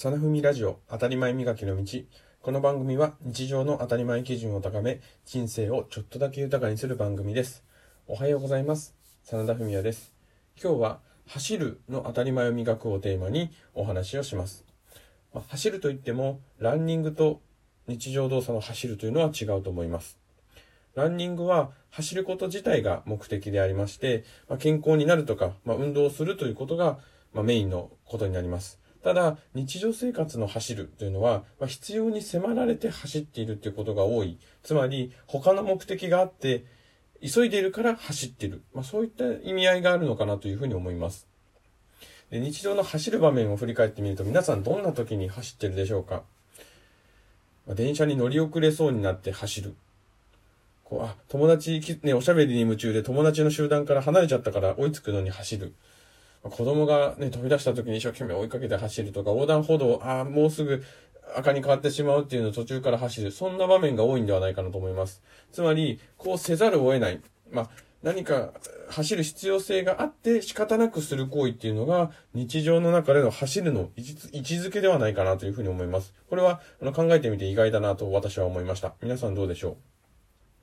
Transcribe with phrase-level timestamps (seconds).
[0.00, 1.84] サナフミラジオ当たり前磨きの道。
[2.40, 7.64] この番組は日常の当たり前基準を高め、人生をちょっとだけ豊かにする番組です。
[8.06, 8.94] おはようございます。
[9.24, 10.12] 真田文也です。
[10.62, 14.64] 今日は走るの当たり前を磨くをテーマにお話をします。
[15.34, 17.40] まあ、走るといっても、ランニングと
[17.88, 20.16] 日常動作の走るというのは違うと思います。
[20.94, 27.00] ランニングは走ること自体が目的でありまして、まあ、健康になるとか、まあ、運動するということが、
[27.34, 28.78] まメインのことになります。
[29.02, 34.38] ただ、日常生活の走るというのは、まあ、必要に迫られて走っているということが多い。
[34.62, 36.64] つまり、他の目的があって、
[37.20, 38.62] 急いでいるから走っている。
[38.74, 41.26] まあ、そういった意味合いがあるのかなというふうに思います。
[42.30, 46.22] で日常の走る場面を振り返ってみると、皆さんどんな時に走ってるでしょうか、
[47.66, 49.74] まあ、電車に乗り遅れそうになって走る。
[50.84, 55.74] こう、あ、友達、ね、おしゃべりに夢中で友達の集団から離れちゃったから追いつくのに走る。
[56.42, 60.82] 子供がね、飛び出した時に一生懸命追いかけて走るとか、横断歩道、ああ、もうすぐ
[61.36, 63.30] 赤に変わってしまうっていうのを途中から走る。
[63.30, 65.22] そんな場面が多いんではないかなと思います。
[65.52, 67.20] つまり、こうせざるを得ない。
[67.50, 67.70] まあ、
[68.02, 68.52] 何か
[68.90, 76.14] 走る必要性があって仕方なくする行為っていうのが日常の中での走るの位置づけではないかなというふうに思います。
[76.30, 78.94] これはあの考えてみて意外だなと私は思いました。
[79.02, 79.97] 皆さんどうでしょう？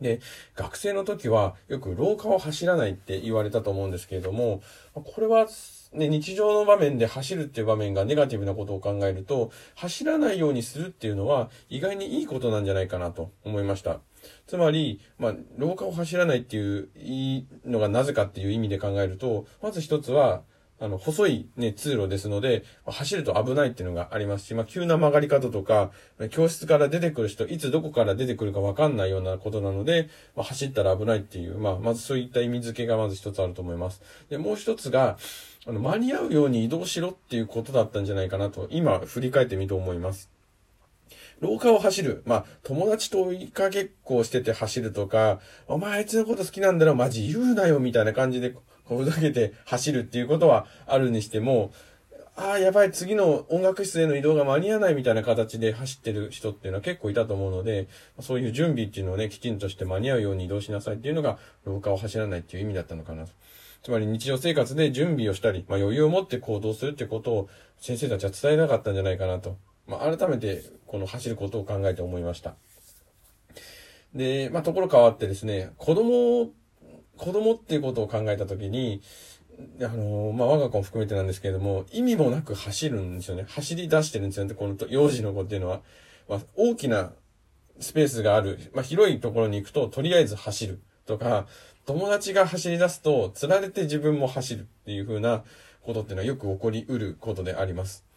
[0.00, 0.20] で、
[0.54, 4.62] 学生の時はよく廊下を走らないって言われたと思うんですけれども、
[4.94, 5.46] これは
[5.92, 14.00] ね、日常の場面で走るっていう場面がネガティブなことを考えると、走らないようにするっていうのは意外にいいことなんじゃないかなと思いました。
[14.46, 20.42] つまり、まあ、廊下を走らないっていう、のがなぜかっていう意味で考えると、まず一つは、
[20.80, 25.90] あの、細いね、通路ですので、走ると危ないっていうのがありますし、まあ、急な曲がり方とか、
[26.30, 34.02] 教室から出てくる人、いつどこから出てくるかわかんないようなことなので、まあ、走ったら危ないっていう、まあ、まずそういった意味付けがまず一つあると思います。
[34.30, 35.18] で、もう一つが、
[35.66, 40.30] あの、間に合うように移動しろっていうことだったんじゃないかなと、今、振り返ってみて思います。
[41.40, 42.22] 廊下を走る。
[42.26, 48.54] まあ、友達と追いかけっこをしてて走るとか、お前あいつのこと好きなんだろ、マジ言うなよ、みたいな感じで
[48.96, 51.72] ふざけて走るっていうことはあるにしても、
[52.40, 57.88] ああ、やばい、次の音楽室への移動が間に合わないみたいな形で走ってる人っていうのは結構いたと思うので、
[58.20, 63.32] そういう準備っていうのをね、きちんとして間に合うように移動しなさいっていうのが、廊下を走らないっていう意味だったのかなと。
[63.82, 67.48] つまり日常生活で準備をしたり、まあ余裕を持って行動するってことを
[67.80, 69.56] 先生たちは伝えなかったんじゃないかなと。
[69.88, 72.54] まあ改めてこの走ることを考えて思いました。
[74.14, 76.50] で、まあところ変わってですね、子供
[77.18, 79.02] 子供っていうことを考えたときに、
[79.80, 83.44] あのまあ、我が子も含めてなんですけれども、意味もなく走るんですよね。
[83.48, 84.54] 走り出してるんですよね。
[84.54, 85.82] この幼児の子っていうのは。
[86.28, 87.12] まあ、大きな
[87.80, 91.46] スペースがある、まあ、広いところに行くと、とりあえず走るとか、
[91.86, 95.42] 友達が走り出すと、釣られて自分も走るっていう風な
[95.82, 98.07] ことっていうのはよく起こりうることであります。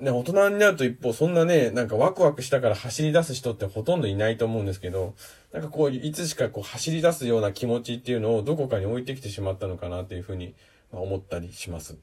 [0.00, 5.14] ね、大人になると一方、そんなね、なんかワクワクしたから走り出す人ってほとんどいないと思うんですけど、
[5.52, 10.54] なんかこう、いつしかこう走り出すような気持ちっていうのをどこかに置いてきてしまったのかなっていうふうに
[10.90, 11.98] 思ったりします。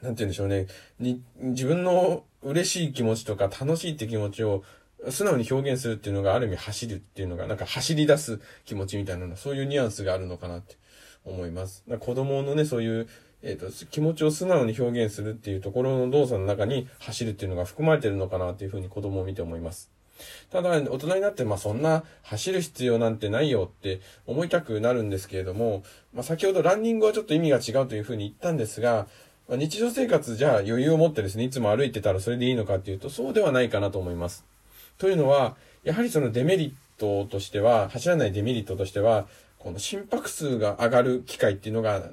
[0.00, 0.66] なんて言うんでしょうね。
[0.98, 4.64] に、自分の嬉しい気持ちとか楽しいって気持ちを
[5.10, 10.76] 素直に表現するっていうのがある意味走るっていうのが、なんか走り出す気持ちみたいな、そういうニュアンスがあるのかなって
[11.24, 11.84] 思います。
[11.98, 13.08] 子供のね、そういう
[13.42, 19.90] えっ、ー、と、気持ちを素直に表現するっていうところの動作の中に走るっていうのが含まれてるのかなっていうふうに子供を見て思います。
[20.50, 29.06] ただ、大人になって、まあそんな走る必要なんてないよって思いたくなるんですけれども、まあ先ほどランニングはちょっと意味が違うというふうに言ったんですが、
[29.48, 34.44] まあ、日常生活じゃあ余裕を持ってですね、いつも歩いてたらそれでいいのかっていうと、そうではないかなと思います。
[34.98, 39.26] というのは、やはりそのデメリットとしては、走らないデメリットとしては、
[39.58, 42.04] この心拍数が上がる機会っていうのが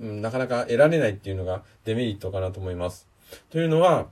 [0.00, 3.08] うん、なかなか得られないっていうのがデメリットかなと思います。
[3.50, 4.08] というのは、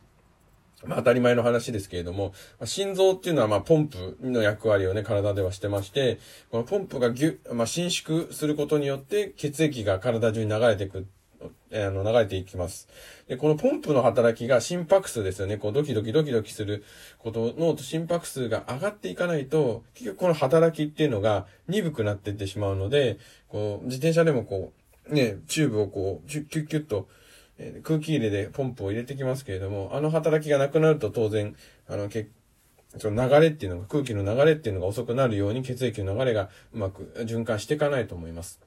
[0.84, 6.19] まあ当たり前の話ですけれども、ま、心臓っていうのはまあポンプの役割をね、体ではしてまして、
[6.50, 11.06] このポンプがぎゅ、まあ伸縮することによって血液が体中に流れていく、
[11.70, 12.88] え、あの、流れていきます。
[13.26, 15.56] で、このポンプの働きが心拍数ですよね。
[15.56, 16.85] こうドキドキドキドキする
[17.19, 23.19] ことの心拍数が上がっていかないと、結局この働きっていうのが鈍くなっていってしまうので、
[23.49, 24.81] こう、自転車でもこう、
[25.12, 27.09] ね、チューブをこう、キュッキュッキュッと、
[27.59, 31.55] えー、空気入れでポンプを入れてきますけれども、あの働きがなくなると当然、
[31.88, 32.29] あの、け
[32.99, 38.61] その流れっていうのが、空気の流れっていうのが遅くなるように血液の流れがうまく循環していかないと思います。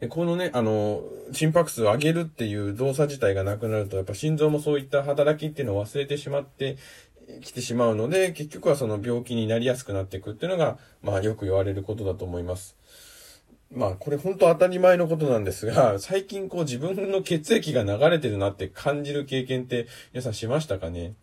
[0.00, 1.02] でこのね、あの、
[1.32, 6.76] 心拍数を上げるっていう動作自体がなくなると、やっぱ心臓もそういった働きっていうのを忘れてしまって
[7.42, 12.76] きてしまうので、結局はその病気になりやすくなっていくっていうのが、まあよく言われることだと思います。
[13.70, 21.14] まあこれ本当当たり前のことなんですが、最近こう自分の血液が流れてるなって感じる経験って皆さんしましたかね？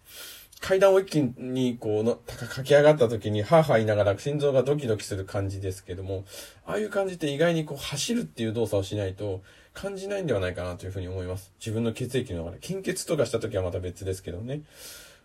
[0.60, 6.24] 階段を一気にこうの、駆け上がった時に、はぁはぁ言いながら心臓がドキドキする感じですけども、
[6.68, 9.42] ああいう感じって意外にこう走るっていう動作をしないと
[9.74, 11.52] 感じないんではないかなというふうに思います。
[11.60, 12.58] 自分の血液の流れ。
[12.60, 14.62] 献血とかした時はまた別ですけどね。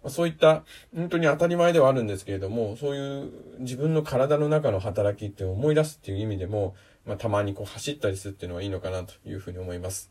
[0.02, 0.64] まそういった、
[0.94, 6.74] 本当に当たり前ではあるんですけれども、そういう自分の体の中の働きって思い出すっていう意味でも、
[7.06, 10.11] まあ、たまにこう走ったりするっていうのはいいのかなというふうに思います。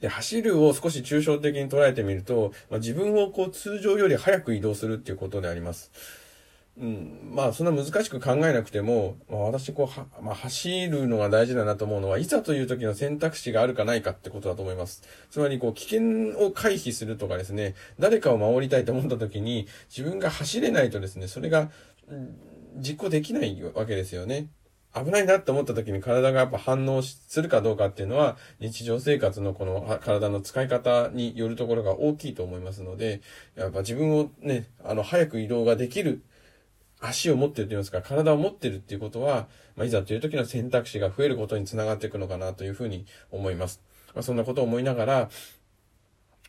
[0.00, 5.90] で、走るを少し抽象的に捉えてみると、まあ、自分をこう通常より早く移動するっていうことであります。
[6.76, 15.02] うん、まあそんな難しく考えなくても、まあ、私こうは、まあ、走るのが大事だなと思うのは、いざという時の選択肢があるかないかってことだと思います。
[15.30, 21.70] つまりこう危険を回避するとかですね、誰かを守りたいと思った時に、自分が走れないとですね、それが、
[22.08, 22.36] うん
[22.76, 24.48] 実行できないわけですよね。
[24.94, 33.20] 危ないなって思った時に体がやっぱ反応するかどうかっていうのは日常生活のこの体の使い方によるところが大きいと思いますので、
[33.56, 36.22] やっぱ自分をね、あの、早く移動ができる
[37.00, 43.80] 足を持ってると言いますか、体を持ってるっていうことは、まあ、いざという時の選択肢が増えることにつながっていくのかなというふうに思います。
[44.14, 45.30] まあ、そんなことを思いながら、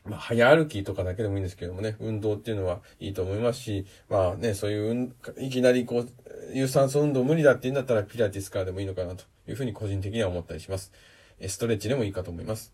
[0.06, 6.10] まあ、早歩きとかだけでもいいんですけどもね、運動っていうのはいいと思いますし、まあね、そういう、いきなりこう、
[6.54, 10.92] 有酸素運動無理だって言うんだったらピラティスからでもいいのかなというふうに個人的には思ったりします。
[11.48, 12.74] ストレッチでもいいかと思います。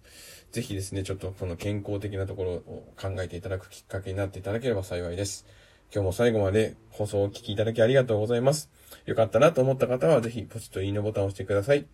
[0.51, 5.45] ぜひですね、ちょっとこの健康的なところを考えていただくきっかけになっていただければ幸いです。
[5.93, 8.69] 今日も最後まで放送をお聞きいただきありがとうございます。
[9.05, 11.85] よかったなと思った方はぜひポチッといいねボタンを押してください。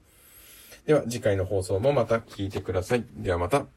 [0.86, 3.06] では次回の放送もまた聞いてください。
[3.16, 3.77] ではまた。